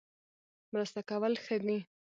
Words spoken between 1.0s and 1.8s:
کول ښه دي